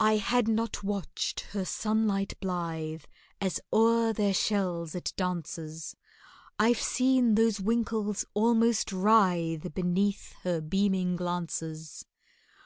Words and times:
I 0.00 0.16
had 0.18 0.48
not 0.48 0.82
watched 0.84 1.40
her 1.56 1.64
sunlight 1.64 2.34
blithe 2.40 3.04
As 3.40 3.58
o'er 3.72 4.12
their 4.12 4.34
shells 4.34 4.94
it 4.94 5.14
dances— 5.16 5.96
I've 6.58 6.78
seen 6.82 7.36
those 7.36 7.58
winkles 7.58 8.26
almost 8.34 8.92
writhe 8.92 9.72
Beneath 9.72 10.34
her 10.42 10.60
beaming 10.60 11.16
glances. 11.16 12.04